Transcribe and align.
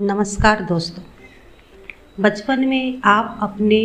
नमस्कार 0.00 0.60
दोस्तों। 0.60 1.02
बचपन 2.22 2.60
में 2.60 3.00
आप 3.04 3.38
अपने 3.42 3.80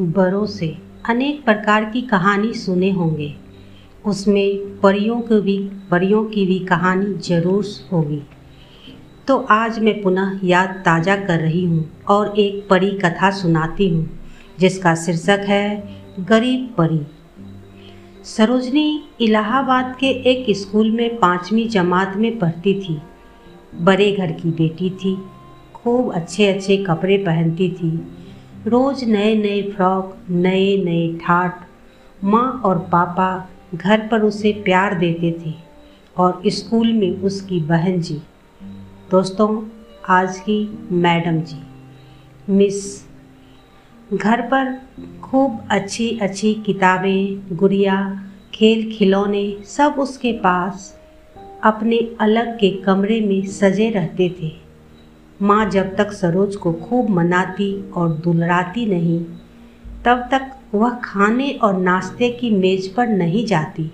बड़ों 0.00 0.46
से 0.46 0.78
अनेक 1.08 1.44
प्रकार 1.44 1.84
की 1.84 2.02
कहानी 2.02 2.52
सुने 2.54 2.90
होंगे। 2.90 3.34
उसमें 4.06 4.80
परियों 4.80 5.20
की 5.20 5.40
भी, 5.40 5.58
परियों 5.90 6.24
की 6.24 6.46
भी 6.46 6.58
कहानी 6.58 7.14
ज़रूर 7.14 7.64
होगी। 7.92 8.22
तो 9.28 9.38
आज 9.50 9.78
मैं 9.78 10.02
पुनः 10.02 10.40
याद 10.44 10.68
ताज़ा 10.68 11.16
कर 11.16 11.40
रही 11.40 11.64
हूँ 11.64 12.04
और 12.08 12.38
एक 12.38 12.68
परी 12.68 12.90
कथा 12.90 13.30
सुनाती 13.30 13.88
हूँ, 13.88 14.20
जिसका 14.58 14.94
शीर्षक 14.94 15.44
है, 15.48 15.88
गरीब 16.20 16.74
परी। 16.78 17.06
सरोजनी 18.24 19.04
इलाहाबाद 19.20 19.96
के 20.00 20.06
एक 20.06 20.56
स्कूल 20.56 20.90
में 20.90 21.18
पाँचवीं 21.18 21.68
जमात 21.68 22.16
में 22.16 22.38
पढ़ती 22.38 22.80
थी। 22.80 23.00
बड़े 23.74 24.12
घर 24.12 24.32
की 24.32 24.50
बेटी 24.50 24.90
थी। 24.90 25.18
खूब 25.74 26.12
अच्छे 26.14 26.46
अच्छे 26.46 26.76
कपड़े 26.76 27.16
पहनती 27.16 27.70
थी। 27.70 28.08
रोज़ 28.66 29.04
नए 29.04 29.34
नए 29.34 29.62
फ्रॉक 29.62 30.16
नए 30.30 30.84
नए 30.84 31.18
ठाट। 31.18 31.60
माँ 32.24 32.62
और 32.64 32.78
पापा 32.78 33.48
घर 33.74 34.06
पर 34.06 34.22
उसे 34.22 34.52
प्यार 34.52 34.94
देते 34.94 35.40
थे 35.46 35.54
और 36.16 36.42
स्कूल 36.46 36.92
में 36.92 37.20
उसकी 37.20 37.60
बहन 37.60 38.00
जी। 38.00 38.22
दोस्तों, 39.10 39.68
आज 40.08 40.38
की 40.38 40.78
मैडम 40.90 41.40
जी। 41.40 41.60
मिस। 42.52 43.08
घर 44.14 44.40
पर 44.40 44.82
खूब 45.22 45.68
अच्छी 45.70 46.18
अच्छी 46.18 46.54
किताबें, 46.54 47.56
गुड़िया, 47.56 48.24
खेल 48.54 48.92
खिलौने 48.92 49.56
सब 49.64 49.94
उसके 49.98 50.32
पास 50.32 50.97
अपने 51.62 52.16
अलग 52.20 52.58
के 52.58 52.70
कमरे 52.70 53.20
में 53.20 53.46
सजे 53.46 53.90
रहते 53.90 54.36
थे। 54.42 54.52
माँ 55.42 55.70
जब 55.70 55.96
तक 55.96 56.12
सरोज 56.12 56.56
को 56.56 56.72
खूब 56.72 57.08
मनाती 57.08 57.90
और 57.90 58.08
दुलराती 58.08 58.86
नहीं, 58.86 59.24
तब 60.04 60.28
तक 60.30 60.50
वह 60.74 60.90
खाने 60.90 61.50
और 61.50 61.78
नाश्ते 61.78 62.30
की 62.30 62.50
मेज़ 62.50 62.94
पर 62.94 63.06
नहीं 63.06 63.46
जाती। 63.46 63.92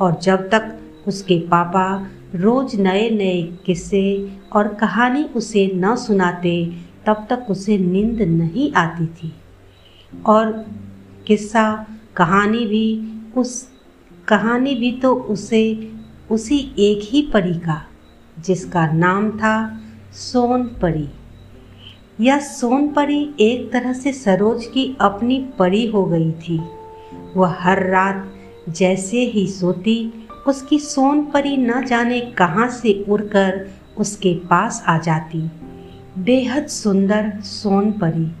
और 0.00 0.18
जब 0.22 0.50
तक 0.50 0.78
उसके 1.08 1.38
पापा 1.38 2.06
रोज़ 2.34 2.76
नए 2.76 3.10
नए 3.10 3.42
किस्से 3.42 4.32
और 4.52 4.68
कहानी 4.68 5.24
उसे 5.24 5.70
न 5.74 5.96
सुनाते, 5.96 6.72
तब 7.06 7.26
तक 7.30 7.46
उसे 7.50 7.78
नींद 7.78 8.22
नहीं 8.22 8.72
आती 8.72 9.06
थी। 9.06 9.32
और 10.26 10.66
किस्सा, 11.26 11.86
कहानी 12.16 12.66
भी 12.66 13.12
उस, 13.36 13.68
कहानी 14.28 14.74
भी 14.74 14.92
तो 14.92 15.14
उसे 15.14 15.92
उसी 16.30 16.74
एक 16.78 17.00
ही 17.02 17.22
परी 17.22 17.54
का, 17.54 17.86
जिसका 18.38 18.92
नाम 18.92 19.30
था 19.30 19.80
सोन 20.12 20.62
परी। 20.62 21.08
यह 22.20 22.38
सोन 22.38 22.88
परी 22.88 23.34
एक 23.40 23.72
तरह 23.72 23.92
से 23.92 24.12
सरोज 24.12 24.66
की 24.66 24.96
अपनी 25.00 25.46
परी 25.58 25.86
हो 25.86 26.04
गई 26.04 26.32
थी। 26.32 26.60
वह 27.36 27.56
हर 27.60 27.86
रात 27.86 28.32
जैसे 28.68 29.20
ही 29.20 29.46
सोती, 29.46 30.26
उसकी 30.48 30.78
सोन 30.78 31.24
परी 31.24 31.56
न 31.56 31.84
जाने 31.86 32.20
कहाँ 32.20 32.68
से 32.68 33.04
उड़कर 33.08 33.70
उसके 33.98 34.34
पास 34.34 34.84
आ 34.86 34.98
जाती। 34.98 35.50
बेहद 36.18 36.66
सुंदर 36.66 37.40
सोन 37.40 37.92
परी, 37.92 38.32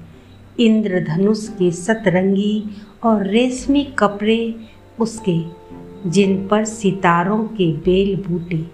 इंद्रधनुष 0.66 1.48
के 1.48 1.70
सतरंगी 1.70 2.64
और 3.02 3.26
रेशमी 3.26 3.84
कपड़े 3.84 4.54
उसके 5.00 5.59
जिन 6.06 6.48
पर 6.48 6.64
सितारों 6.64 7.44
के 7.44 7.72
बेल 7.72 8.16
बूटे, 8.16 8.66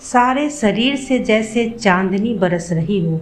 सारे 0.00 0.50
शरीर 0.50 0.96
से 0.96 1.18
जैसे 1.18 1.70
चांदनी 1.70 2.34
बरस 2.34 2.72
रही 2.72 3.06
हो। 3.06 3.20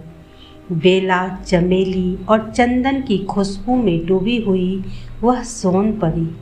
बेला, 0.71 1.27
चमेली 1.27 2.25
और 2.29 2.51
चंदन 2.51 3.01
की 3.01 3.17
खुशबू 3.17 3.75
में 3.75 4.05
डूबी 4.05 4.37
हुई 4.37 4.83
वह 5.23 5.43
सोन 5.43 5.91
परी। 5.91 6.35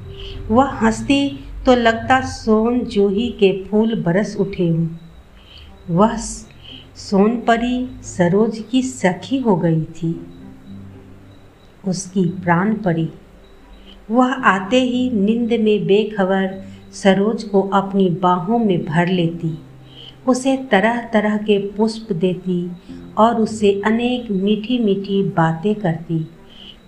वह 0.54 0.66
हंसती 0.66 1.40
तो 1.66 1.76
लगता 1.76 2.22
सोन 2.22 2.80
जूही 2.80 3.30
के 3.30 3.64
फूल 3.64 4.04
बरस 4.04 4.38
उठे 4.40 4.68
हों। 4.68 4.88
वह 5.90 6.18
सोन 6.96 7.36
परी 7.36 7.90
सरोज 8.02 8.64
की 8.72 8.82
सखी 8.82 9.38
हो 9.38 9.56
गई 9.56 9.82
थी। 9.82 10.28
उसकी 11.88 12.26
प्राण 12.26 12.74
परी। 12.74 13.10
वह 14.12 14.34
आते 14.34 14.82
ही 14.82 15.10
नींद 15.10 15.62
में 15.62 15.88
बेखबर 15.88 16.67
सरोज 16.98 17.44
को 17.44 17.62
अपनी 17.74 18.10
बाहों 18.22 18.60
में 18.60 18.86
भर 18.86 19.08
लेती। 19.08 19.58
उसे 20.28 20.56
तरह 20.72 21.02
तरह 21.04 21.38
के 21.40 21.58
पुष्प 21.72 22.12
देती 22.14 22.70
और 23.18 23.42
उससे 23.42 23.72
अनेक 23.86 24.32
मीठी 24.34 24.78
मीठी 24.80 25.22
बातें 25.32 25.74
करती, 25.76 26.26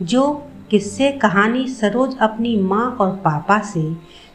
जो 0.01 0.31
किस्से 0.71 1.11
कहानी 1.11 1.67
सरोज 1.67 2.17
अपनी 2.17 2.55
माँ 2.57 2.85
और 2.91 3.15
पापा 3.15 3.59
से 3.63 3.83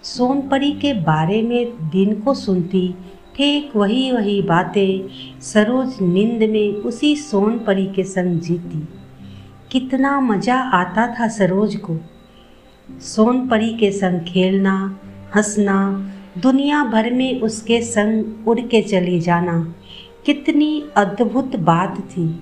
सोनपरी 0.05 0.71
के 0.73 0.93
बारे 1.03 1.43
में 1.43 1.91
दिन 1.91 2.21
को 2.21 2.35
सुनती। 2.35 2.89
ठीक 3.37 3.77
वही 3.77 4.11
वही 4.13 4.41
बातें 4.43 5.41
सरोज 5.43 6.01
नींद 6.03 6.43
में 6.51 6.83
उसी 6.83 7.15
सोनपरी 7.17 7.87
के 7.87 8.05
संग 8.05 8.41
जीती। 8.41 8.89
कितना 9.71 10.19
मज़ा 10.21 10.57
आता 10.75 11.07
था 11.15 11.29
सरोज 11.29 11.77
को। 11.77 11.99
सोनपरी 13.05 13.73
के 13.75 13.91
संग 13.93 14.21
खेलना 14.25 14.77
हंसना, 15.37 16.11
दुनिया 16.39 16.85
भर 16.85 17.13
में 17.13 17.41
उसके 17.41 17.81
संग 17.83 18.49
उड़ 18.49 18.61
के 18.61 18.83
चले 18.83 19.21
जाना। 19.21 19.75
कितनी 20.27 20.85
अद्भुत 20.97 21.57
बात 21.57 21.99
थी। 21.99 22.41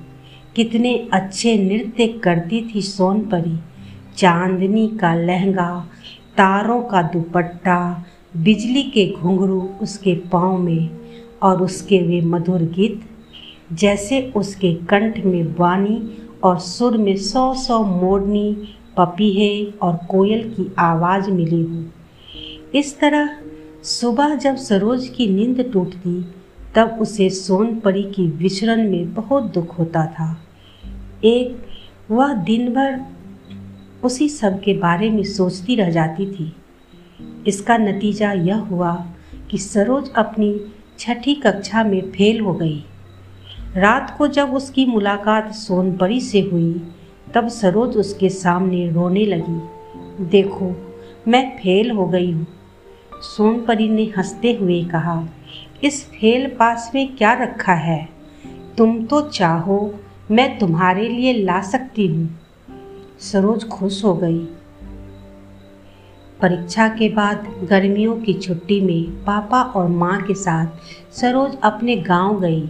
कितने 0.56 1.08
अच्छे 1.12 1.56
नृत्य 1.58 2.06
करती 2.06 2.70
थी 2.74 2.82
सोनपरी 2.82 3.58
चांदनी 4.16 4.88
का 4.88 5.14
लहंगा, 5.14 5.86
तारों 6.36 6.82
का 6.82 7.02
दुपट्टा, 7.02 8.04
बिजली 8.36 8.82
के 8.82 9.14
घुंघरू 9.20 9.68
उसके 9.82 10.14
पाँव 10.14 10.58
में 10.58 10.90
और 11.42 11.62
उसके 11.62 11.98
वे 11.98 12.20
मधुर 12.20 12.62
गीत। 12.62 13.02
जैसे 13.72 14.32
उसके 14.36 14.74
कंठ 14.74 15.24
में 15.24 15.52
बानी 15.52 16.18
और 16.44 16.58
सुर 16.58 16.96
में 16.96 17.16
सौ 17.16 17.54
सौ 17.54 17.82
मोरनी, 17.82 18.56
पपीहे 18.96 19.64
और 19.64 19.98
कोयल 20.10 20.48
की 20.48 20.72
आवाज़ 20.78 21.30
मिली 21.30 21.62
हुई 21.62 21.90
इस 22.74 22.98
तरह 22.98 23.38
सुबह 23.82 24.34
जब 24.34 24.56
सरोज 24.56 25.08
की 25.08 25.26
नींद 25.26 25.70
टूटती, 25.72 26.24
तब 26.74 26.98
उसे 27.00 27.30
सोन 27.30 27.80
परी 27.80 28.02
की 28.02 28.26
विचरण 28.26 28.90
में 28.90 29.14
बहुत 29.14 29.42
दुख 29.42 29.78
होता 29.78 30.06
था। 30.06 30.40
एक, 31.24 31.66
वह 32.10 32.32
दिन 32.32 32.68
भर 32.74 33.00
उसी 34.04 34.28
सब 34.28 34.60
के 34.60 34.74
बारे 34.74 35.10
में 35.10 35.22
सोचती 35.22 35.74
रह 35.74 35.90
जाती 35.90 36.26
थी। 36.26 36.52
इसका 37.46 37.76
नतीजा 37.76 38.32
यह 38.32 38.56
हुआ 38.56 39.06
कि 39.50 39.58
सरोज 39.58 40.10
अपनी 40.16 40.60
छठी 40.98 41.34
कक्षा 41.34 41.84
में 41.84 42.12
फेल 42.12 42.40
हो 42.40 42.54
गई। 42.54 42.84
रात 43.76 44.14
को 44.18 44.28
जब 44.28 44.54
उसकी 44.54 44.86
मुलाकात 44.86 45.54
सोनपरी 45.54 46.20
से 46.20 46.40
हुई, 46.40 46.82
तब 47.34 47.48
सरोज 47.48 47.96
उसके 47.96 48.28
सामने 48.28 48.90
रोने 48.90 49.26
लगी। 49.26 49.60
देखो, 50.24 50.96
मैं 51.28 51.56
फेल 51.56 51.90
हो 51.90 52.06
गई 52.06 52.32
हूँ। 52.32 52.46
सोनपरी 53.22 53.88
ने 53.88 54.12
हँसते 54.18 54.52
हुए 54.52 54.84
कहा, 54.84 55.26
इस 55.84 56.06
फेल 56.06 56.46
पास 56.46 56.92
में 56.94 57.16
क्या 57.16 57.32
रखा 57.32 57.72
है? 57.72 58.08
तुम 58.78 59.04
तो 59.04 59.20
चाहो, 59.20 59.94
मैं 60.30 60.58
तुम्हारे 60.58 61.08
लिए 61.08 61.32
ला 61.32 61.62
सकती 61.62 62.06
हूँ। 62.06 62.40
सरोज 63.20 63.68
खुश 63.68 64.04
हो 64.04 64.14
गई। 64.14 64.44
परीक्षा 66.40 66.88
के 66.88 67.08
बाद 67.08 67.66
गर्मियों 67.70 68.16
की 68.16 68.34
छुट्टी 68.34 68.80
में 68.80 69.24
पापा 69.24 69.62
और 69.62 69.88
माँ 69.88 70.22
के 70.22 70.34
साथ 70.34 70.66
सरोज 71.12 71.58
अपने 71.62 71.96
गाँव 71.96 72.40
गई। 72.40 72.68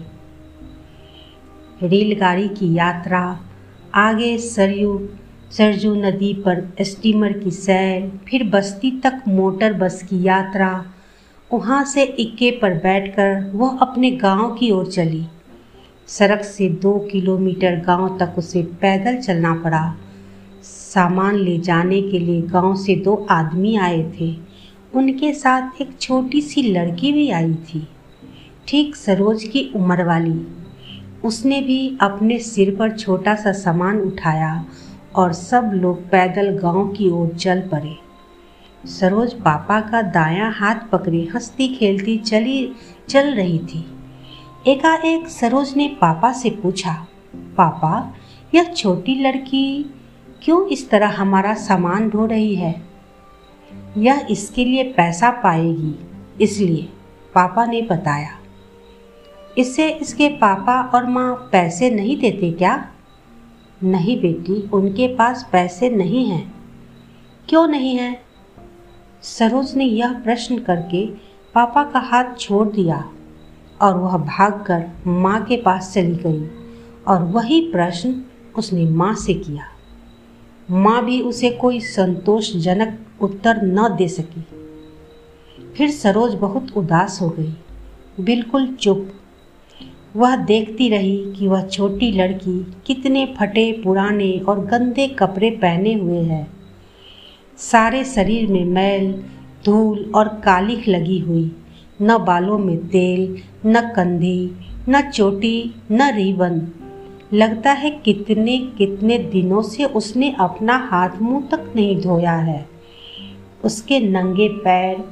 रेलगाड़ी 1.83 2.49
की 2.49 2.75
यात्रा, 2.75 3.41
आगे 3.95 4.39
सरयू 4.39 5.09
सरजू 5.53 5.95
नदी 5.95 6.33
पर 6.45 6.61
स्टीमर 6.83 7.33
की 7.33 7.51
सैर, 7.51 8.09
फिर 8.29 8.43
बस्ती 8.45 8.91
तक 9.01 9.23
मोटर 9.29 9.73
बस 9.73 10.03
की 10.03 10.23
यात्रा। 10.23 10.69
वहाँ 11.51 11.85
से 11.85 12.03
इक्के 12.03 12.51
पर 12.53 12.75
बैठकर 12.75 13.51
वह 13.55 13.79
अपने 13.79 14.11
गाँव 14.13 14.55
की 14.55 14.71
ओर 14.71 14.87
चली। 14.87 15.25
सड़क 16.09 16.45
से 16.45 16.69
दो 16.83 16.99
किलोमीटर 17.11 17.77
गाँव 17.87 18.17
तक 18.19 18.39
उसे 18.39 18.63
पैदल 18.83 19.17
चलना 19.17 19.55
पड़ा। 19.55 19.83
सामान 20.63 21.37
ले 21.37 21.59
जाने 21.59 22.01
के 22.03 22.19
लिए 22.19 22.41
गाँव 22.43 22.75
से 22.77 22.95
दो 22.97 23.15
आदमी 23.31 23.75
आए 23.79 24.03
थे। 24.13 24.35
उनके 24.95 25.33
साथ 25.35 25.81
एक 25.81 25.91
छोटी 26.01 26.41
सी 26.41 26.63
लड़की 26.63 27.13
भी 27.13 27.29
आई 27.31 27.55
थी, 27.55 27.87
ठीक 28.69 28.97
सरोज 28.97 29.45
की 29.45 29.71
उम्र 29.77 30.05
वाली। 30.05 30.41
उसने 31.25 31.61
भी 31.61 31.99
अपने 32.01 32.39
सिर 32.41 32.75
पर 32.77 32.97
छोटा 32.97 33.35
सा 33.35 33.53
सामान 33.55 34.01
उठाया 34.01 34.65
और 35.17 35.33
सब 35.33 35.71
लोग 35.75 36.03
पैदल 36.11 36.51
गाँव 36.59 36.89
की 36.89 37.11
ओर 37.11 37.29
चल 37.29 37.61
पड़े। 37.61 37.97
सरोज 38.89 39.33
पापा 39.35 39.81
का 39.81 40.03
दायां 40.03 40.53
हाथ 40.53 40.75
पकड़े 40.93 41.23
हंसती 41.35 41.69
खेलती 41.69 42.19
चली, 42.19 42.73
चल 43.09 43.35
रही 43.35 43.59
थी। 43.59 43.85
एकाएक 44.69 45.29
सरोज 45.29 45.77
ने 45.77 45.89
पापा 45.89 46.33
से 46.33 46.51
पूछा, 46.51 47.07
पापा, 47.57 48.15
यह 48.55 48.73
छोटी 48.73 49.15
लड़की 49.15 49.95
क्यों 50.43 50.67
इस 50.67 50.91
तरह 50.91 51.09
हमारा 51.09 51.55
सामान 51.55 52.09
ढो 52.11 52.27
रही 52.27 52.55
है? 52.55 52.83
यह 53.99 54.27
इसके 54.31 54.65
लिए 54.65 54.83
पैसा 54.93 55.31
पाएगी, 55.31 55.95
इसलिए, 56.41 56.89
पापा 57.35 57.67
ने 57.67 57.83
बताया। 57.83 58.31
इससे 59.59 59.89
इसके 59.89 60.29
पापा 60.29 60.81
और 60.95 61.07
माँ 61.07 61.35
पैसे 61.53 61.91
नहीं 61.91 62.17
देते 62.17 62.51
क्या? 62.53 62.92
नहीं 63.85 64.21
बेटी, 64.21 64.71
उनके 64.73 65.09
पास 65.09 65.49
पैसे 65.53 65.91
नहीं 65.91 66.25
हैं। 66.27 66.55
क्यों 67.49 67.69
नहीं 67.69 67.97
है? 67.97 68.23
सरोज 69.23 69.75
ने 69.75 69.85
यह 69.85 70.13
प्रश्न 70.13 70.59
करके 70.59 71.07
पापा 71.55 71.85
का 71.85 71.99
हाथ 71.99 72.25
छोड़ 72.39 72.69
दिया 72.69 73.13
और 73.83 73.97
वह 73.97 74.17
भागकर 74.17 74.91
माँ 75.07 75.45
के 75.45 75.57
पास 75.57 75.93
चली 75.95 76.15
गई 76.15 76.51
और 77.09 77.23
वही 77.23 77.61
प्रश्न 77.61 78.23
उसने 78.59 78.85
माँ 78.85 79.15
से 79.15 79.35
किया। 79.35 79.65
माँ 80.71 81.05
भी 81.05 81.21
उसे 81.21 81.51
कोई 81.51 81.81
संतोषजनक 81.81 82.99
उत्तर 83.21 83.63
न 83.63 83.97
दे 83.97 84.09
सकी। 84.09 84.47
फिर 85.77 85.91
सरोज 85.91 86.35
बहुत 86.35 86.77
उदास 86.77 87.19
हो 87.23 87.29
गई। 87.29 87.57
बिल्कुल 88.21 88.67
चुप 88.67 89.13
वह 90.17 90.37
देखती 90.37 90.89
रही 90.89 91.33
कि 91.39 91.49
वह 91.49 91.63
छोटी 91.63 92.13
लड़की 92.13 92.73
कितने 92.87 93.35
फटे 93.39 93.73
पुराने 93.73 94.39
और 94.39 94.61
गंदे 94.61 95.07
कपड़े 95.09 95.51
पहने 95.51 95.95
हुए 95.95 96.19
है। 96.19 96.47
सारे 97.59 98.05
शरीर 98.05 98.49
में 98.49 98.65
मैल, 98.65 99.23
धूल 99.67 100.13
और 100.15 100.29
कालिख 100.29 100.89
लगी 100.89 101.19
हुई। 101.19 101.57
न 102.03 102.19
बालों 102.19 102.59
में 102.59 102.89
तेल, 102.89 103.39
न 103.67 103.93
कंधी, 103.97 104.51
न 104.89 105.11
चोटी, 105.11 105.75
न 105.91 106.03
रिबन। 106.03 106.69
लगता 107.33 107.73
है 107.73 107.91
कितने 107.91 108.59
कितने 108.59 109.19
दिनों 109.19 109.63
से 109.63 109.85
उसने 109.85 110.37
अपना 110.41 110.77
हाथ 110.77 111.11
मुँह 111.23 111.45
तक 111.51 111.73
नहीं 111.77 112.01
धोया 112.01 112.33
है। 112.33 112.69
उसके 113.65 114.01
नंगे 114.01 114.49
पैर 114.49 115.05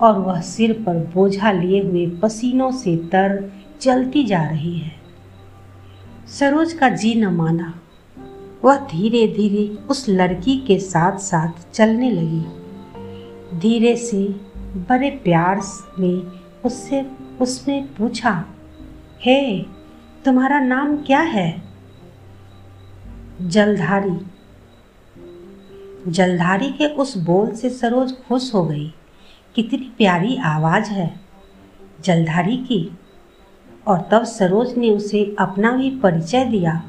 और 0.00 0.18
वह 0.18 0.40
सिर 0.40 0.72
पर 0.72 1.10
बोझा 1.14 1.52
लिए 1.52 1.82
हुए 1.82 2.06
पसीनों 2.06 2.70
से 2.70 2.96
तर 2.96 3.52
चलती 3.80 4.24
जा 4.24 4.42
रही 4.42 4.78
है। 4.78 4.96
सरोज 6.28 6.72
का 6.72 6.88
जी 6.88 7.14
न 7.14 7.26
माना, 7.26 7.80
वह 8.64 8.76
धीरे 8.76 9.26
धीरे 9.26 9.68
उस 9.68 10.06
लड़की 10.08 10.56
के 10.56 10.78
साथ 10.78 11.18
साथ 11.18 11.72
चलने 11.72 12.10
लगी। 12.10 12.60
धीरे 13.58 13.96
से 13.96 14.28
बड़े 14.74 15.10
प्यार 15.10 15.60
में 15.98 16.40
उससे, 16.64 17.10
उसने 17.40 17.88
पूछा, 17.98 18.44
हे, 19.20 19.62
तुम्हारा 20.24 20.60
नाम 20.60 20.96
क्या 20.96 21.20
है? 21.20 21.62
जलधारी। 23.40 24.26
जलधारी 26.10 26.68
के 26.68 26.86
उस 26.86 27.18
बोल 27.18 27.52
से 27.52 27.70
सरोज 27.70 28.12
खुश 28.12 28.54
हो 28.54 28.64
गई। 28.64 28.94
कितनी 29.54 29.92
प्यारी 29.98 30.36
आवाज़ 30.36 30.90
है। 30.90 31.20
जलधारी 32.04 32.56
की 32.56 32.98
और 33.86 34.08
तब 34.12 34.24
सरोज 34.24 34.76
ने 34.78 34.90
उसे 34.90 35.36
अपना 35.38 35.72
भी 35.72 35.90
परिचय 35.90 36.44
दिया। 36.44 36.82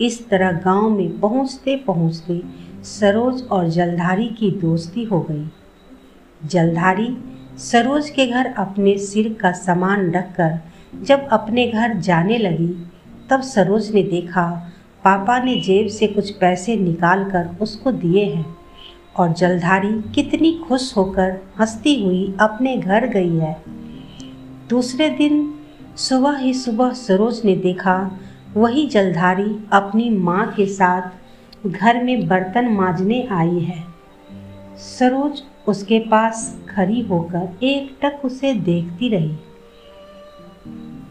इस 0.00 0.28
तरह 0.28 0.52
गाँव 0.52 0.90
में 0.90 1.18
पहुँचते 1.20 1.76
पहुँचते 1.76 2.42
सरोज 2.84 3.42
और 3.42 3.68
जलधारी 3.68 4.26
की 4.28 4.50
दोस्ती 4.50 5.04
हो 5.04 5.20
गई। 5.20 5.46
जलधारी 6.46 7.16
सरोज 7.58 8.10
के 8.10 8.26
घर 8.26 8.46
अपने 8.46 8.96
सिर 8.98 9.32
का 9.40 9.52
सामान 9.52 10.10
रखकर 10.10 10.58
जब 11.02 11.28
अपने 11.28 11.66
घर 11.66 11.94
जाने 11.94 12.38
लगी, 12.38 12.68
तब 13.30 13.40
सरोज 13.40 13.90
ने 13.94 14.02
देखा, 14.02 14.72
पापा 15.04 15.38
ने 15.38 15.54
जेब 15.56 15.88
से 15.88 16.06
कुछ 16.06 16.30
पैसे 16.30 16.76
निकाल 16.76 17.24
कर 17.24 17.56
उसको 17.60 17.92
दिए 17.92 18.24
हैं 18.24 18.56
और 19.16 19.32
जलधारी 19.32 19.92
कितनी 20.14 20.52
खुश 20.68 20.96
होकर 20.96 21.30
हंसती 21.60 22.02
हुई 22.04 22.34
अपने 22.40 22.76
घर 22.76 23.06
गई 23.06 23.36
है। 23.36 23.56
दूसरे 24.68 25.08
दिन 25.08 25.59
सुबह 25.96 26.36
ही 26.36 26.54
सुबह 26.54 26.92
सरोज 26.92 27.40
ने 27.44 27.56
देखा, 27.56 28.10
वही 28.56 28.86
जलधारी 28.86 29.56
अपनी 29.72 30.10
माँ 30.10 30.46
के 30.56 30.66
साथ 30.66 31.66
घर 31.66 32.02
में 32.04 32.28
बर्तन 32.28 32.68
मांजने 32.68 33.28
आई 33.32 33.58
है। 33.58 33.84
सरोज 34.78 35.42
उसके 35.68 35.98
पास 35.98 36.60
खड़ी 36.68 37.00
होकर 37.00 37.58
एक 37.62 37.98
टक 38.02 38.24
उसे 38.24 38.54
देखती 38.54 39.08
रही। 39.08 39.36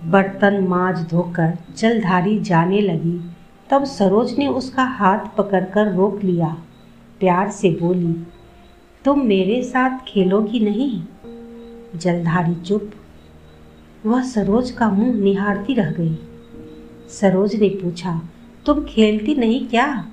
बर्तन 0.09 0.63
माज 0.67 1.07
धोकर 1.09 1.57
जलधारी 1.77 2.39
जाने 2.39 2.81
लगी। 2.81 3.19
तब 3.69 3.83
सरोज 3.83 4.37
ने 4.37 4.47
उसका 4.47 4.83
हाथ 4.83 5.19
पकड़कर 5.37 5.93
रोक 5.93 6.23
लिया। 6.23 6.57
प्यार 7.19 7.49
से 7.49 7.69
बोली, 7.71 8.13
तुम 9.05 9.21
मेरे 9.21 9.61
साथ 9.63 9.99
खेलोगी 10.07 10.59
नहीं? 10.59 11.03
जलधारी 11.95 12.55
चुप 12.55 12.91
वह 14.05 14.21
सरोज 14.23 14.71
का 14.71 14.89
मुँह 14.89 15.13
निहारती 15.13 15.73
रह 15.73 15.91
गई। 15.91 16.17
सरोज 17.09 17.55
ने 17.55 17.69
पूछा, 17.69 18.21
तुम 18.65 18.83
खेलती 18.83 19.35
नहीं 19.35 19.67
क्या? 19.67 20.07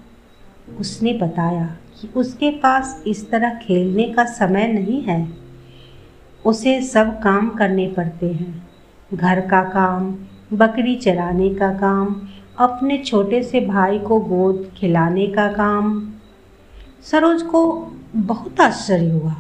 उसने 0.81 1.13
बताया 1.13 1.77
कि 2.01 2.09
उसके 2.17 2.51
पास 2.51 3.03
इस 3.07 3.31
तरह 3.31 3.55
खेलने 3.55 4.05
का 4.05 4.25
समय 4.25 4.67
नहीं 4.67 5.03
है। 5.03 5.33
उसे 6.47 6.83
सब 6.83 7.23
काम 7.23 7.49
करने 7.49 7.87
पड़ते 7.89 8.33
हैं। 8.33 8.69
घर 9.15 9.41
का 9.41 9.63
काम, 9.63 10.15
बकरी 10.53 10.97
चराने 10.97 11.55
का 11.55 11.73
काम, 11.73 12.29
अपने 12.59 12.99
छोटे 12.99 13.43
से 13.43 13.61
भाई 13.61 13.99
को 13.99 14.21
गोद 14.21 14.71
खिलाने 14.77 15.27
का 15.27 15.53
काम। 15.53 16.13
सरोज 17.03 17.43
को 17.43 17.93
बहुत 18.17 18.61
आश्चर्य 18.61 19.11
हुआ। 19.11 19.35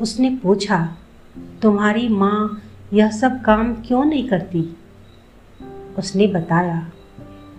उसने 0.00 0.30
पूछा, 0.42 0.96
तुम्हारी 1.62 2.08
माँ 2.08 2.62
यह 2.92 3.10
सब 3.10 3.42
काम 3.42 3.74
क्यों 3.74 4.04
नहीं 4.04 4.28
करती? 4.28 4.76
उसने 5.98 6.26
बताया, 6.26 6.90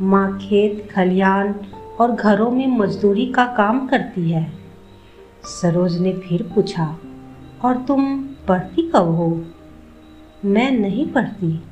माँ 0.01 0.39
खेत, 0.39 0.91
खलियान 0.91 1.55
और 1.99 2.11
घरों 2.11 2.51
में 2.51 2.67
मजदूरी 2.67 3.25
का 3.25 3.45
काम 3.45 3.87
करती 3.87 4.31
है। 4.31 4.53
सरोज 5.43 5.97
ने 5.97 6.13
फिर 6.13 6.43
पूछा, 6.43 6.97
और 7.65 7.77
तुम 7.77 8.23
पढ़ती 8.47 8.81
कब 8.81 9.05
हो? 9.05 9.45
मैं 10.45 10.71
नहीं 10.71 11.11
पढ़ती। 11.11 11.63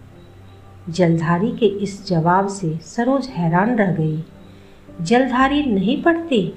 जलधारी 0.89 1.51
के 1.51 1.65
इस 1.65 2.07
जवाब 2.07 2.47
से 2.47 2.77
सरोज 2.77 3.27
हैरान 3.27 3.75
रह 3.75 3.91
गई। 3.91 4.23
जलधारी 5.01 5.63
नहीं 5.63 6.03
पढ़ती? 6.03 6.53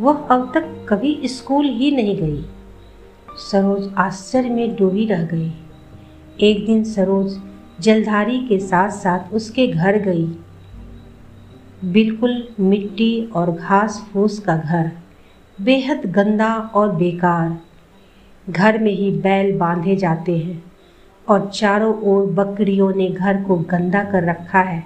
वह 0.00 0.14
अब 0.14 0.50
तक 0.54 0.86
कभी 0.88 1.20
स्कूल 1.24 1.66
ही 1.66 1.90
नहीं 1.90 2.16
गई। 2.16 2.44
सरोज 3.36 3.94
आश्चर्य 3.98 4.48
में 4.48 4.76
डूबी 4.76 5.06
रह 5.06 5.22
गई। 5.22 5.52
एक 6.40 6.64
दिन 6.66 6.82
सरोज 6.84 7.32
जलधारी 7.80 8.38
के 8.48 8.58
साथ 8.60 8.90
साथ 8.90 9.32
उसके 9.34 9.66
घर 9.66 9.96
गई। 9.98 10.26
बिल्कुल 11.84 12.36
मिट्टी 12.60 13.30
और 13.36 13.50
घास 13.50 13.98
फूस 14.12 14.38
का 14.38 14.56
घर, 14.56 14.90
बेहद 15.58 16.04
गंदा 16.06 16.52
और 16.74 16.92
बेकार। 16.92 17.58
घर 18.46 18.78
में 18.78 18.92
ही 18.92 19.10
बैल 19.18 19.52
बांधे 19.58 19.96
जाते 19.96 20.36
हैं 20.38 20.62
और 21.26 21.50
चारों 21.54 21.94
ओर 22.04 22.26
बकरियों 22.34 22.92
ने 22.94 23.08
घर 23.08 23.42
को 23.44 23.56
गंदा 23.70 24.02
कर 24.04 24.24
रखा 24.24 24.60
है। 24.60 24.82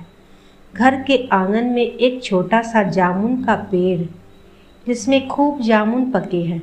घर 0.75 1.01
के 1.03 1.27
आँगन 1.33 1.67
में 1.67 1.85
एक 1.85 2.23
छोटा 2.25 2.63
सा 2.63 2.83
जामुन 2.83 3.43
का 3.45 3.55
पेड़, 3.73 4.01
जिसमें 4.87 5.27
खूब 5.29 5.61
जामुन 5.61 6.11
पके 6.11 6.43
हैं 6.43 6.63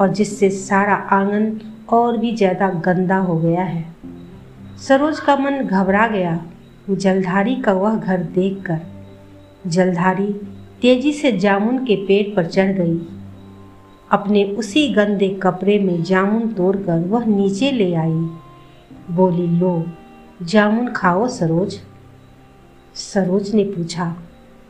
और 0.00 0.12
जिससे 0.12 0.50
सारा 0.50 0.94
आँगन 1.12 1.60
और 1.92 2.16
भी 2.16 2.34
ज़्यादा 2.36 2.68
गंदा 2.84 3.16
हो 3.18 3.38
गया 3.38 3.62
है। 3.62 3.84
सरोज 4.80 5.20
का 5.20 5.36
मन 5.36 5.58
घबरा 5.58 6.06
गया। 6.06 6.46
जलधारी 6.90 7.54
का 7.56 7.72
वह 7.72 7.96
घर 7.96 8.22
देखकर। 8.22 8.78
जलधारी 9.66 10.32
तेज़ी 10.82 11.12
से 11.12 11.32
जामुन 11.32 11.78
के 11.78 11.96
पेड़ 11.96 12.36
पर 12.36 12.46
चढ़ 12.46 12.72
गई। 12.72 12.98
अपने 14.10 14.44
उसी 14.44 14.88
गंदे 14.88 15.28
कपड़े 15.28 15.78
में 15.78 16.02
जामुन 16.02 16.48
तोड़कर 16.48 16.98
वह 16.98 17.24
नीचे 17.24 17.70
ले 17.70 17.94
आई। 17.94 18.28
बोली, 19.10 19.46
लो, 19.46 19.84
जामुन 20.42 20.88
खाओ 20.88 21.28
सरोज। 21.28 21.78
सरोज 22.94 23.54
ने 23.54 23.64
पूछा, 23.64 24.16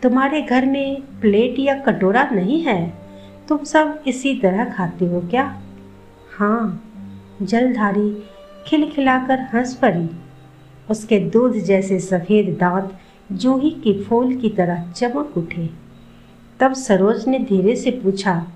तुम्हारे 0.03 0.43
घर 0.43 0.67
में 0.67 1.03
प्लेट 1.21 1.59
या 1.59 1.75
कटोरा 1.79 2.29
नहीं 2.33 2.61
है? 2.63 2.93
तुम 3.49 3.59
सब 3.65 4.03
इसी 4.07 4.35
तरह 4.35 4.65
खाते 4.65 5.07
हो 5.07 5.21
क्या? 5.21 5.61
हाँ 6.39 6.83
जलधारी 7.43 8.11
खिलखिलाकर 8.67 9.39
हंस 9.41 9.75
पड़ी। 9.75 10.11
उसके 10.91 11.19
दूध 11.19 11.53
जैसे 11.53 12.01
सफ़ेद 12.01 12.59
दांत 12.61 12.99
जूही 13.33 13.71
की 13.71 14.03
फूल 14.03 14.37
की 14.37 14.49
तरह 14.49 14.93
चमक 14.93 15.35
उठे। 15.37 15.71
तब 16.61 16.73
सरोज 16.73 17.29
ने 17.29 17.39
धीरे 17.39 17.77
से 17.77 17.91
पूछा, 17.91 18.47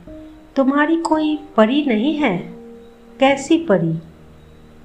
तुम्हारी 0.57 0.97
कोई 0.97 1.39
परी 1.57 1.85
नहीं 1.87 2.15
है? 2.15 2.39
कैसी 3.21 3.59
परी? 3.59 3.99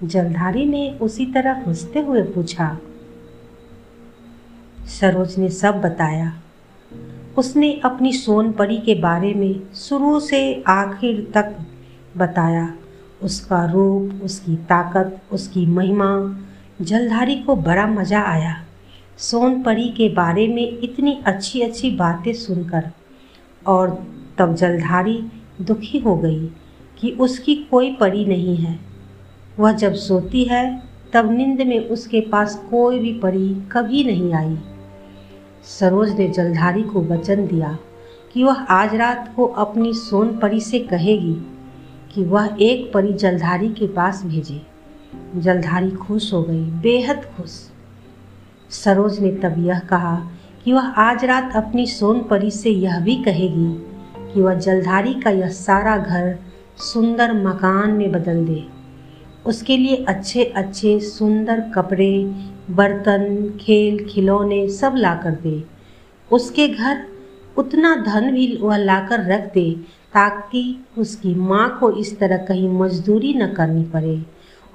जलधारी 0.08 0.66
ने 0.66 0.98
उसी 1.02 1.26
तरह 1.26 1.64
हँसते 1.68 2.00
हुए 2.00 2.24
पूछा। 2.24 2.78
सरोज 4.86 5.38
ने 5.38 5.50
सब 5.50 5.82
बताया। 5.82 6.42
उसने 7.38 7.82
अपनी 7.86 8.14
सोन 8.14 8.52
परी 8.52 8.78
के 8.78 8.96
बारे 8.96 9.34
में 9.34 9.74
शुरू 9.76 10.20
से 10.20 10.64
आखिर 10.68 11.32
तक 11.34 11.56
बताया। 12.18 12.76
उसका 13.24 13.66
रूप, 13.66 14.22
उसकी 14.24 14.56
ताकत, 14.56 15.22
उसकी 15.32 15.66
महिमा, 15.66 16.40
जलधारी 16.82 17.36
को 17.36 17.56
बड़ा 17.56 17.88
मज़ा 17.88 18.22
आया। 18.22 18.66
सोन 19.18 19.64
परी 19.64 19.90
के 19.90 20.10
बारे 20.10 20.48
में 20.48 20.80
इतनी 20.80 21.22
अच्छी 21.26 21.62
अच्छी 21.62 21.92
बातें 21.92 22.34
सुनकर 22.34 22.92
और 23.68 24.08
तब 24.38 24.56
जलधारी 24.56 25.32
दुखी 25.62 26.00
हो 26.00 26.16
गई 26.18 26.48
कि 26.98 27.12
उसकी 27.12 27.56
कोई 27.56 27.96
परी 27.96 28.26
नहीं 28.26 28.58
है। 28.58 28.80
वह 29.60 29.72
जब 29.72 29.94
सोती 29.94 30.44
है, 30.44 30.84
तब 31.14 31.32
नींद 31.32 31.62
में 31.62 31.90
उसके 31.90 32.22
पास 32.22 32.68
कोई 32.70 33.00
भी 33.00 33.14
परी 33.14 33.56
कभी 33.72 34.04
नहीं 34.04 34.34
आई। 34.34 34.58
सरोज 35.64 36.12
ने 36.12 36.28
जलधारी 36.28 36.84
को 36.84 37.02
वचन 37.02 37.48
दिया 37.48 37.78
कि 38.34 38.44
वह 38.44 38.54
आज 38.54 38.96
रात 38.96 39.34
को 39.36 39.46
अपनी 39.46 39.94
सोन 39.94 40.38
परी 40.38 40.60
से 40.60 40.80
कहेगी 40.80 41.38
कि 42.14 42.24
वह 42.24 42.58
एक 42.62 42.94
परी 42.94 43.14
जलधारी 43.14 43.70
के 43.70 43.88
पास 43.88 44.26
भेजे। 44.26 44.62
जलधारी 45.36 45.92
खुश 45.92 46.34
हो 46.34 46.44
गई, 46.44 46.64
बेहद 46.64 47.26
खुश। 47.38 47.72
सरोज 48.70 49.20
ने 49.20 49.32
तब 49.32 49.56
यह 49.58 49.80
कहा 49.80 50.30
कि 50.64 50.74
वह 50.74 50.88
आज 50.88 51.26
रात 51.26 51.56
अपनी 51.56 51.86
सोन 51.86 52.20
परी 52.20 52.52
से 52.52 52.70
यह 52.70 53.00
भी 53.00 53.16
कहेगी 53.16 53.86
कि 54.34 54.42
वह 54.42 54.54
जलधारी 54.54 55.14
का 55.14 55.30
यह 55.30 55.50
सारा 55.50 55.98
घर 55.98 56.40
सुंदर 56.78 57.34
मकान 57.34 57.92
में 57.92 58.12
बदल 58.12 58.46
दे। 58.46 58.66
उसके 59.46 59.78
लिए 59.78 59.96
अच्छे 59.96 60.44
अच्छे 60.44 61.00
सुंदर 61.00 61.60
कपड़े, 61.76 62.24
बर्तन, 62.72 63.54
खेल, 63.62 64.06
खिलौने 64.10 64.70
सब 64.70 64.96
ला 64.96 65.16
कर 65.16 65.32
दे। 65.32 65.64
उसके 66.32 66.68
घर 66.68 67.08
उतना 67.58 67.96
धन 67.96 68.32
भी 68.32 68.58
वह 68.62 68.78
लाकर 68.78 69.20
रख 69.26 69.54
दे 69.54 69.76
ताकि 70.14 70.86
उसकी 70.98 71.34
माँ 71.36 71.78
को 71.80 71.92
इस 71.92 72.18
तरह 72.20 72.38
कहीं 72.38 72.70
मजदूरी 72.70 73.34
न 73.34 73.48
करनी 73.54 73.84
पड़े 73.84 74.26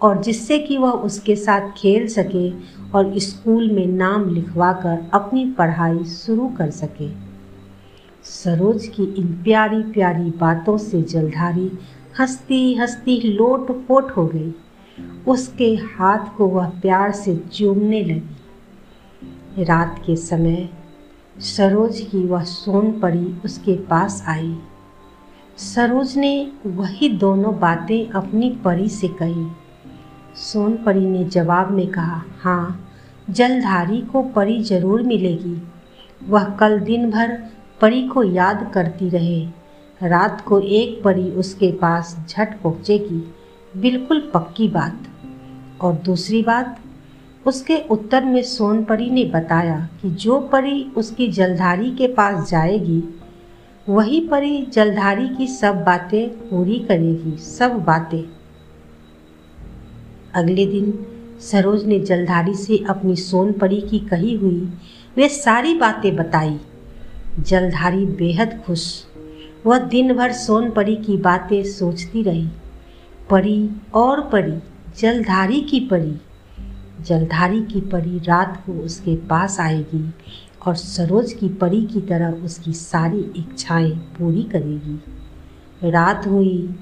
और 0.02 0.22
जिससे 0.22 0.58
कि 0.58 0.76
वह 0.78 0.90
उसके 0.90 1.36
साथ 1.36 1.70
खेल 1.76 2.06
सके 2.08 2.50
और 2.90 3.18
स्कूल 3.18 3.70
में 3.70 3.86
नाम 3.86 4.28
लिखवा 4.34 4.72
कर 4.72 5.10
अपनी 5.14 5.44
पढ़ाई 5.50 6.04
शुरू 6.04 6.48
कर 6.48 6.70
सके। 6.70 7.08
सरोज 8.24 8.86
की 8.86 9.04
इन 9.14 9.26
प्यारी 9.42 9.82
प्यारी 9.82 10.30
बातों 10.30 10.76
से 10.78 11.02
जलधारी 11.02 11.70
हंसती 12.20 12.74
हंसती 12.74 13.20
लोट 13.20 13.70
पोट 13.88 14.10
हो 14.10 14.26
गई। 14.26 14.54
उसके 15.28 15.74
हाथ 15.74 16.36
को 16.36 16.46
वह 16.46 16.68
प्यार 16.80 17.12
से 17.12 17.36
चूमने 17.36 18.02
लगी। 18.04 19.64
रात 19.64 20.02
के 20.06 20.16
समय 20.16 20.68
सरोज 21.38 22.00
की 22.00 22.26
वह 22.26 22.42
सोन 22.42 22.90
परी 23.00 23.26
उसके 23.44 23.76
पास 23.76 24.24
आई। 24.28 24.56
सरोज 25.58 26.16
ने 26.16 26.52
वही 26.66 27.08
दोनों 27.08 27.58
बातें 27.60 28.10
अपनी 28.10 28.48
परी 28.64 28.88
से 28.88 29.08
कही। 29.08 29.46
सोन 30.36 30.76
परी 30.76 31.06
ने 31.06 31.24
जवाब 31.24 31.70
में 31.70 31.86
कहा 31.86 32.22
हाँ 32.42 32.90
जलधारी 33.30 34.00
को 34.02 34.22
परी 34.22 34.62
ज़रूर 34.62 35.02
मिलेगी। 35.02 35.56
वह 36.28 36.44
कल 36.44 36.78
दिन 36.80 37.10
भर 37.10 37.36
परी 37.80 38.02
को 38.08 38.22
याद 38.22 38.70
करती 38.74 39.08
रहे। 39.08 39.44
रात 40.00 40.40
को 40.40 40.60
एक 40.60 41.02
परी 41.04 41.30
उसके 41.30 41.72
पास 41.72 42.16
झट 42.28 42.60
पहुँचेगी। 42.62 43.22
बिल्कुल 43.80 44.30
पक्की 44.34 44.68
बात। 44.68 45.02
और 45.80 45.94
दूसरी 45.94 46.42
बात, 46.42 46.78
उसके 47.46 47.78
उत्तर 47.90 48.24
में 48.24 48.42
सोन 48.42 48.84
परी 48.84 49.10
ने 49.10 49.24
बताया 49.24 49.88
कि 50.02 50.10
जो 50.10 50.40
परी 50.52 50.82
उसकी 50.96 51.28
जलधारी 51.28 51.90
के 51.90 52.06
पास 52.08 52.50
जाएगी 52.50 53.02
वही 53.88 54.20
परी 54.20 54.66
जलधारी 54.66 55.28
की 55.28 55.46
सब 55.46 55.84
बातें 55.84 56.28
पूरी 56.28 56.78
करेगी, 56.78 57.36
सब 57.36 57.72
बातें। 57.72 58.22
अगले 60.34 60.66
दिन 60.66 61.06
सरोज 61.40 61.84
ने 61.84 62.00
जलधारी 62.00 62.54
से 62.54 62.84
अपनी 62.88 63.16
सोन 63.16 63.52
परी 63.52 63.80
की 63.80 63.98
कही 63.98 64.34
हुई 64.34 64.72
वे 65.16 65.28
सारी 65.28 65.74
बातें 65.74 66.16
बताई। 66.16 66.60
जलधारी 67.40 68.06
बेहद 68.06 68.62
खुश। 68.66 69.04
वह 69.66 69.78
दिन 69.78 70.14
भर 70.14 70.32
सोन 70.32 70.70
परी 70.70 70.96
की 70.96 71.16
बातें 71.16 71.64
सोचती 71.64 72.22
रही। 72.22 72.48
परी 73.30 73.70
और 73.94 74.20
परी, 74.20 74.58
जलधारी 74.98 75.60
की 75.60 75.80
परी। 75.80 76.16
जलधारी 77.02 77.62
की 77.62 77.80
परी 77.80 78.18
रात 78.18 78.62
को 78.66 78.72
उसके 78.72 79.16
पास 79.16 79.60
आएगी। 79.60 80.14
और 80.66 80.74
सरोज 80.74 81.32
की 81.32 81.48
परी 81.48 81.82
की 81.82 82.00
तरह 82.00 82.30
उसकी 82.30 82.72
सारी 82.72 83.20
इच्छाएँ 83.36 83.90
पूरी 83.90 84.42
करेगी। 84.42 85.00
रात 85.90 86.26
हुई। 86.26 86.74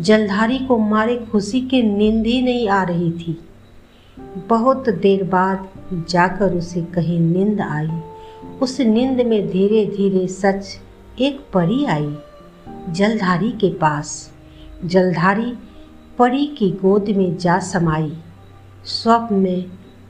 जलधारी 0.00 0.58
को 0.58 0.78
मारे 0.78 1.16
खुशी 1.32 1.60
के 1.60 1.82
नींद 1.82 2.26
ही 2.26 2.42
नहीं 2.42 2.68
आ 2.68 2.82
रही 2.82 3.10
थी। 3.10 3.38
बहुत 4.48 4.88
देर 4.88 5.24
बाद 5.24 5.68
जाकर 6.08 6.54
उसे 6.54 6.82
कहीं 6.82 7.20
नींद 7.20 7.60
आई। 7.60 8.00
उस 8.62 8.80
नींद 8.80 9.20
में 9.20 9.50
धीरे 9.50 9.86
धीरे 9.86 10.26
सच 10.26 10.78
एक 11.20 11.40
परी 11.54 11.84
आई, 11.84 12.16
जलधारी 12.88 13.50
के 13.50 13.74
पास। 13.74 14.32
जलधारी 14.84 15.52
परी 16.18 16.46
की 16.46 16.70
गोद 16.70 17.08
में 17.08 17.38
जा 17.38 17.58
समाई। 17.58 18.12
स्वप्न 18.84 19.34
में 19.34 19.64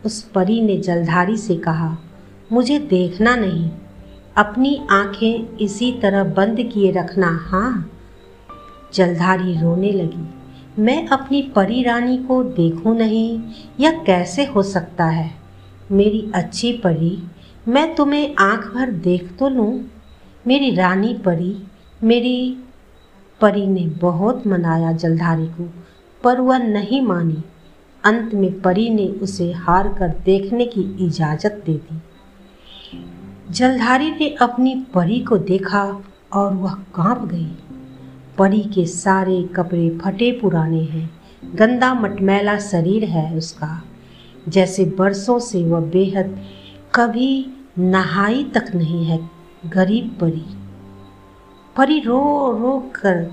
उस 0.07 0.23
परी 0.23 0.61
ने 0.61 0.79
जलधारी 0.79 1.37
से 1.37 1.57
कहा 1.57 1.99
मुझे 2.53 2.79
देखना 2.79 3.37
नहीं। 3.37 3.71
अपनी 4.37 4.87
आँखें 4.91 5.57
इसी 5.57 5.93
तरह 5.93 6.25
बंद 6.25 6.71
किए 6.75 6.91
रखना 6.91 7.27
हाँ। 7.27 7.91
जलधारी 8.95 9.61
रोने 9.63 9.93
लगी। 9.93 10.29
मैं 10.83 11.09
अपनी 11.09 11.43
परी 11.43 11.83
रानी 11.83 12.17
को 12.17 12.45
देखूँ 12.45 12.97
नहीं 12.97 13.41
यह 13.81 13.91
कैसे 13.91 14.45
हो 14.45 14.63
सकता 14.63 15.05
है? 15.05 15.31
मेरी 15.93 16.31
अच्छी 16.35 16.73
परी, 16.73 17.23
मैं 17.69 17.95
तुम्हें 17.95 18.35
आँख 18.39 18.75
भर 18.75 18.91
देख 18.91 19.37
तो 19.39 19.49
लूँ? 19.49 19.85
मेरी 20.47 20.75
रानी 20.75 21.15
परी, 21.15 21.63
मेरी 22.03 22.57
परी 23.41 23.67
ने 23.67 23.87
बहुत 23.87 24.47
मनाया 24.47 24.93
जलधारी 24.93 25.47
को, 25.47 25.71
पर 26.25 26.41
वह 26.41 26.59
नहीं 26.59 27.03
मानी। 27.03 27.43
अंत 28.05 28.35
में 28.35 28.61
परी 28.61 28.91
ने 28.91 29.09
उसे 29.09 29.53
हार 29.53 29.89
कर 29.89 30.09
देखने 30.09 30.65
की 30.65 31.07
इजाज़त 31.07 31.63
दे 31.67 31.75
दी। 31.75 32.03
जलधारी 33.51 34.11
ने 34.11 34.29
अपनी 34.41 34.75
परी 34.95 35.21
को 35.21 35.37
देखा 35.39 36.03
और 36.33 36.55
वह 36.55 36.75
काँप 36.75 37.29
गई। 37.29 37.51
परी 38.39 38.61
के 38.61 38.87
सारे 38.87 39.43
कपड़े 39.43 39.99
फटे 39.99 40.33
पुराने 40.33 40.83
हैं। 40.83 41.11
गंदा 41.55 41.95
मटमैला 41.95 42.59
शरीर 42.59 43.05
है 43.05 43.37
उसका। 43.37 43.83
जैसे 44.49 44.85
बरसों 44.85 45.39
से 45.39 45.65
वह 45.65 45.81
बेहद 45.81 46.39
कभी 46.95 47.47
नहाई 47.79 48.45
तक 48.45 48.75
नहीं 48.75 49.05
है, 49.05 49.31
गरीब 49.67 50.17
परी। 50.21 50.45
परी 51.77 52.01
रो 52.01 52.21
रो 52.61 52.93
कर 52.95 53.33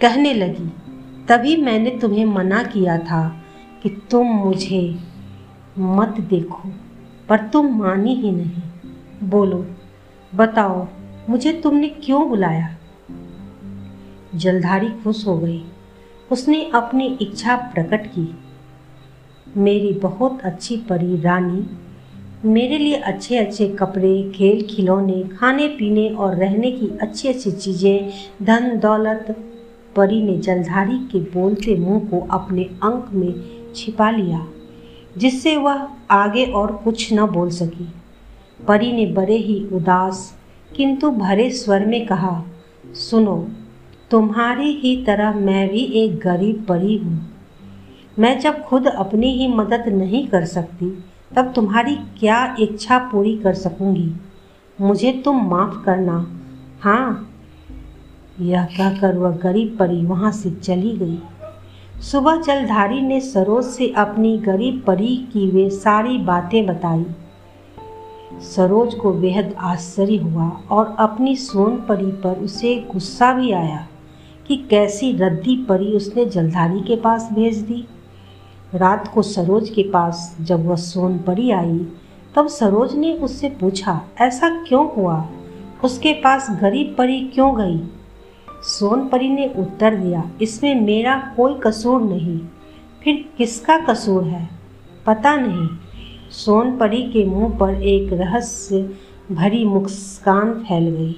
कहने 0.00 0.34
लगी, 0.34 0.72
तभी 1.28 1.56
मैंने 1.56 1.90
तुम्हें 1.90 2.24
मना 2.24 2.62
किया 2.62 2.98
था 2.98 3.36
कि 3.82 3.88
तुम 4.10 4.26
मुझे 4.26 4.98
मत 5.78 6.14
देखो, 6.20 6.68
पर 7.28 7.38
तुम 7.38 7.78
मानी 7.78 8.14
ही 8.14 8.30
नहीं। 8.32 8.62
बोलो, 9.22 9.66
बताओ, 10.34 10.88
मुझे 11.28 11.52
तुमने 11.52 11.88
क्यों 11.88 12.28
बुलाया? 12.28 12.76
जलधारी 14.34 14.88
खुश 14.88 15.26
हो 15.26 15.38
गई। 15.38 15.64
उसने 16.32 16.70
अपनी 16.74 17.18
इच्छा 17.22 17.56
प्रकट 17.56 18.06
की। 18.06 18.38
मेरी 19.56 19.92
बहुत 19.92 20.40
अच्छी 20.40 20.76
परी 20.76 21.20
रानी, 21.20 21.66
मेरे 22.44 22.78
लिए 22.78 22.94
अच्छे 22.94 23.38
अच्छे 23.38 23.68
कपड़े, 23.68 24.32
खेल 24.34 24.66
खिलौने 24.70 25.22
खाने 25.22 25.68
पीने 25.68 26.08
और 26.08 26.34
रहने 26.34 26.70
की 26.70 26.98
अच्छी 27.02 27.28
अच्छी 27.28 27.52
चीज़ें, 27.52 28.10
धन, 28.42 28.78
दौलत, 28.78 29.36
परी 29.96 30.22
ने 30.22 30.38
जलधारी 30.38 30.98
के 30.98 31.18
बोलते 31.18 31.76
मुँह 31.76 32.00
को 32.00 32.28
अपने 32.30 32.64
अंक 32.64 33.10
में 33.12 33.34
छिपा 33.74 34.10
लिया, 34.10 34.46
जिससे 35.18 35.56
वह 35.56 35.88
आगे 36.10 36.44
और 36.44 36.72
कुछ 36.72 37.12
न 37.12 37.26
बोल 37.26 37.50
सकी। 37.50 37.88
परी 38.68 38.92
ने 38.92 39.06
बड़े 39.06 39.36
ही 39.36 39.68
उदास, 39.72 40.38
किंतु 40.76 41.10
भरे 41.10 41.50
स्वर 41.50 41.86
में 41.86 42.06
कहा, 42.06 42.44
सुनो, 42.86 43.48
तुम्हारी 44.10 44.70
ही 44.72 45.04
तरह 45.04 45.34
मैं 45.34 45.68
भी 45.68 45.80
एक 45.80 46.18
गरीब 46.18 46.66
परी 46.68 46.96
हूँ। 46.96 47.26
मैं 48.18 48.40
जब 48.40 48.62
खुद 48.62 48.86
अपनी 48.86 49.32
ही 49.32 49.48
मदद 49.48 49.84
नहीं 49.88 50.28
कर 50.28 50.44
सकती, 50.44 51.04
तब 51.36 51.52
तुम्हारी 51.52 51.94
क्या 51.94 52.56
इच्छा 52.60 52.98
पूरी 52.98 53.36
कर 53.38 53.54
सकूँगी? 53.54 54.12
मुझे 54.80 55.12
तुम 55.24 55.48
माफ़ 55.48 55.84
करना। 55.84 56.40
हाँ। 56.80 57.32
यह 58.40 58.64
कहकर 58.64 59.18
वह 59.18 59.30
गरीब 59.30 59.76
परी 59.78 60.04
वहाँ 60.06 60.32
से 60.32 60.50
चली 60.50 60.92
गई। 60.96 61.18
सुबह 62.00 62.36
जलधारी 62.42 63.00
ने 63.00 63.20
सरोज 63.20 63.64
से 63.64 63.92
अपनी 63.96 64.38
गरीब 64.38 64.84
परी 64.86 65.16
की 65.16 65.50
वे 65.50 65.70
सारी 65.70 66.18
बातें 66.18 66.66
बताई। 66.66 67.04
सरोज 68.32 68.94
को 68.94 69.12
बेहद 69.12 69.54
आश्चर्य 69.58 70.16
हुआ 70.16 70.48
और 70.70 70.96
अपनी 70.98 71.36
सोन 71.36 71.76
परी 71.76 72.12
पर 72.12 72.38
उसे 72.38 72.88
गुस्सा 72.92 73.32
भी 73.32 73.52
आया 73.52 73.88
कि 74.46 74.56
कैसी 74.56 75.12
रद्दी 75.12 75.56
परी 75.56 75.96
उसने 75.96 76.24
जलधारी 76.24 76.80
के 76.80 76.96
पास 76.96 77.28
भेज 77.32 77.58
दी। 77.58 77.86
रात 78.74 79.08
को 79.14 79.22
सरोज 79.22 79.70
के 79.70 79.82
पास 79.82 80.36
जब 80.40 80.66
वह 80.66 80.76
सोन 80.76 81.18
परी 81.18 81.50
आई, 81.50 81.86
तब 82.34 82.46
सरोज 82.46 82.96
ने 82.96 83.12
उससे 83.14 83.48
पूछा, 83.48 84.00
ऐसा 84.20 84.64
क्यों 84.64 84.94
हुआ? 84.94 85.28
उसके 85.84 86.12
पास 86.12 86.46
गरीब 86.50 86.94
परी 86.98 87.20
क्यों 87.20 87.56
गई? 87.56 87.88
सोन 88.62 89.08
परी 89.08 89.28
ने 89.28 89.54
उत्तर 89.58 89.94
दिया, 89.94 90.30
इसमें 90.42 90.80
मेरा 90.80 91.32
कोई 91.36 91.54
कसूर 91.54 92.00
नहीं। 92.02 92.40
फिर 93.04 93.24
किसका 93.38 93.78
कसूर 93.78 94.24
है? 94.24 94.48
पता 95.06 95.36
नहीं। 95.36 95.68
सोन 96.30 96.76
परी 96.76 97.02
के 97.02 97.24
मुँह 97.24 97.56
पर 97.56 97.74
एक 97.74 98.12
रहस्य 98.12 98.90
भरी 99.32 99.64
मुस्कान 99.64 100.52
फैल 100.54 100.90
गई। 100.90 101.16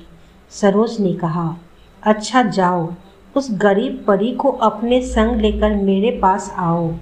सरोज 0.50 1.00
ने 1.00 1.12
कहा 1.12 1.56
अच्छा 2.02 2.42
जाओ, 2.42 2.92
उस 3.36 3.48
गरीब 3.52 4.04
परी 4.06 4.32
को 4.32 4.48
अपने 4.48 5.02
संग 5.02 5.40
लेकर 5.40 5.74
मेरे 5.74 6.10
पास 6.22 6.54
आओ। 6.56 6.94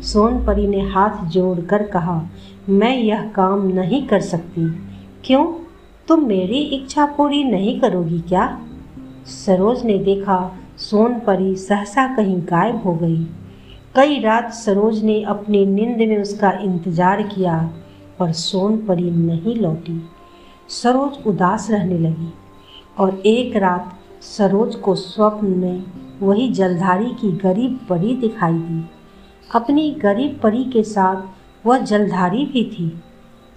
सोनपरी 0.00 0.66
ने 0.66 0.80
हाथ 0.80 1.24
जोड़कर 1.24 1.82
कहा, 1.82 2.28
मैं 2.68 2.98
यह 2.98 3.22
काम 3.22 3.66
नहीं 3.66 4.06
कर 4.06 4.20
सकती। 4.20 4.70
क्यों? 5.24 5.46
तुम 6.08 6.26
मेरी 6.26 6.58
इच्छा 6.58 7.06
पूरी 7.06 7.44
नहीं 7.44 7.80
करोगी 7.80 8.20
क्या? 8.20 8.60
सरोज 9.26 9.84
ने 9.84 9.98
देखा, 9.98 10.56
सोनपरी 10.78 11.56
सहसा 11.56 12.16
कहीं 12.16 12.40
गायब 12.40 12.82
हो 12.82 12.94
गई। 12.94 13.26
कई 13.94 14.18
रात 14.20 14.52
सरोज 14.52 15.02
ने 15.04 15.22
अपनी 15.22 15.64
नींद 15.66 15.98
में 15.98 16.22
उसका 16.22 16.50
इंतज़ार 16.62 17.20
किया 17.24 17.58
पर 18.18 18.32
सोन 18.32 18.76
परी 18.76 19.10
नहीं 19.10 19.54
लौटी। 19.56 20.00
सरोज 20.68 21.26
उदास 21.26 21.68
रहने 21.70 21.98
लगी 21.98 22.32
और 22.98 23.22
एक 23.26 23.56
रात 23.56 23.92
सरोज 24.22 24.74
को 24.74 24.94
स्वप्न 24.94 25.46
में 25.48 25.84
वही 26.22 26.48
जलधारी 26.52 27.10
की 27.20 27.30
गरीब 27.38 27.78
परी 27.88 28.16
दिखाई 28.16 28.52
दी। 28.52 28.84
अपनी 29.50 29.90
गरीब 30.02 30.38
परी 30.42 30.64
के 30.64 30.82
साथ 30.82 31.66
वह 31.66 31.78
जलधारी 31.78 32.44
भी 32.46 32.64
थी। 32.70 32.92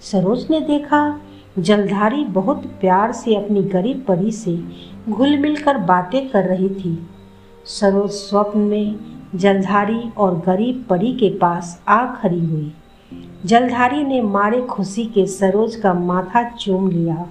सरोज 0.02 0.46
ने 0.50 0.60
देखा, 0.60 1.20
जलधारी 1.58 2.24
बहुत 2.32 2.66
प्यार 2.80 3.12
से 3.12 3.36
अपनी 3.36 3.62
गरीब 3.68 4.04
परी 4.08 4.32
से 4.32 4.58
घुल 5.08 5.38
मिलकर 5.38 5.78
बातें 5.86 6.28
कर 6.28 6.44
रही 6.44 6.68
थी। 6.70 6.98
सरोज 7.70 8.10
स्वप्न 8.12 8.58
में 8.60 9.17
जलधारी 9.34 10.10
और 10.16 10.42
गरीब 10.46 10.86
परी 10.90 11.12
के 11.12 11.30
पास 11.30 11.82
आ 11.88 12.14
खड़ी 12.14 12.44
हुई। 12.44 12.72
जलधारी 13.46 14.04
ने 14.04 14.22
मारे 14.22 14.62
खुशी 14.62 15.04
के 15.04 15.26
सरोज 15.26 15.76
का 15.76 15.94
माथा 15.94 16.50
चूम 16.50 16.90
लिया। 16.90 17.26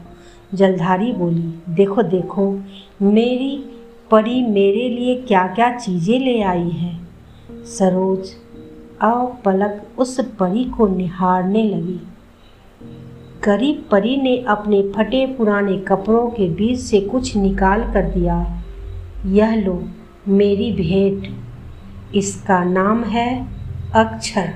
जलधारी 0.54 1.14
बोली, 1.14 1.74
देखो 1.76 2.04
देखो, 2.04 2.60
मेरी 3.02 3.66
परी 4.12 4.42
मेरे 4.42 4.90
लिए 4.90 5.16
क्या 5.16 5.48
क्या 5.48 5.78
चीज़ें 5.78 6.20
ले 6.20 6.42
आई 6.42 6.70
है? 6.70 7.00
सरोज 7.52 8.30
अव 9.02 9.38
पलक 9.46 9.88
उस 9.98 10.22
परी 10.22 10.64
को 10.64 10.88
निहारने 10.88 11.64
लगी। 11.64 12.00
गरीब 13.44 13.86
परी 13.92 14.18
ने 14.18 14.38
अपने 14.38 14.92
फटे 14.92 15.26
पुराने 15.26 15.78
कपड़ों 15.78 16.30
के 16.30 16.50
बीच 16.50 16.80
से 16.80 17.02
कुछ 17.02 17.38
निकाल 17.38 17.84
कर 17.94 18.02
दिया। 18.02 18.64
यह 19.26 19.66
लो, 19.66 19.84
मेरी 20.28 20.72
भेंट। 20.72 21.47
इसका 22.16 22.64
नाम 22.64 23.04
है 23.04 23.48
अक्षर। 23.96 24.54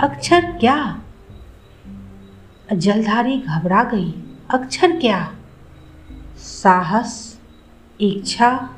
अक्षर 0.00 0.40
क्या? 0.40 1.02
जलधारी 2.72 3.38
घबरा 3.38 3.84
गई। 3.84 4.24
अक्षर 4.50 4.96
क्या? 5.00 5.34
साहस, 6.38 7.40
इच्छा 8.00 8.70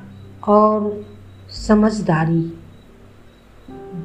और 0.48 1.06
समझदारी। 1.50 2.58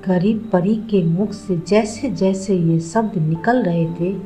गरीब 0.07 0.49
परी 0.53 0.75
के 0.75 1.03
मुख 1.03 1.31
से 1.31 1.57
जैसे 1.57 2.09
जैसे 2.09 2.57
ये 2.57 2.79
शब्द 2.79 3.17
निकल 3.17 3.63
रहे 3.63 3.85
थे, 3.85 4.19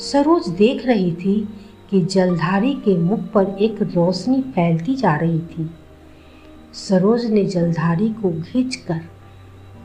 सरोज 0.00 0.48
देख 0.48 0.86
रही 0.86 1.12
थी 1.12 1.48
कि 1.90 2.00
जलधारी 2.00 2.74
के 2.74 2.98
मुख 2.98 3.20
पर 3.20 3.46
एक 3.60 3.82
रोशनी 3.82 4.42
फैलती 4.42 4.94
जा 4.94 5.16
रही 5.16 5.38
थी। 5.38 5.70
सरोज 6.76 7.24
ने 7.24 7.44
जलधारी 7.44 8.08
को 8.08 8.42
खींचकर 8.42 9.00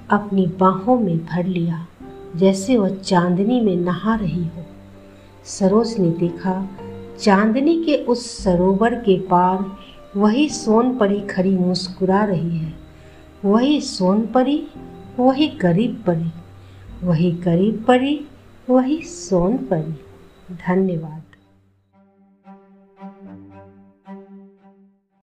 अपनी 0.10 0.48
बाहों 0.48 1.00
में 1.00 1.26
भर 1.26 1.46
लिया, 1.46 1.88
जैसे 2.36 2.78
वह 2.78 2.90
चांदनी 2.90 3.62
में 3.62 3.76
नहा 3.76 4.16
रही 4.16 4.44
हो। 4.44 4.66
सरोज 5.46 5.98
ने 6.00 6.10
देखा, 6.10 6.70
चांदनी 7.20 7.84
के 7.84 7.96
उस 7.98 8.44
सरोवर 8.44 8.96
के 8.96 9.20
पार 9.20 9.78
वही 10.20 10.50
सोन 10.50 10.98
परी 10.98 11.20
खड़ी 11.22 11.58
मुस्कुरा 11.58 12.24
रही 12.24 12.58
है। 12.58 12.74
वही 13.46 13.82
सोन 13.82 14.26
परी 14.26 14.68
वही 15.20 15.48
गरीब 15.48 16.04
परी, 16.08 16.32
वही 17.04 17.32
गरीब 17.32 17.86
परी, 17.88 18.26
वही 18.70 19.02
सोन 19.02 19.58
परी 19.58 19.94
धन्यवाद। 20.56 21.21